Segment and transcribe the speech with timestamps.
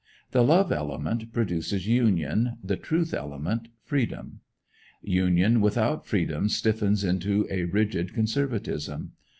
[0.31, 4.39] The love element produces union, the truth element, freedom.
[5.03, 9.11] Union without freedom stiffens into a rigid conservatism.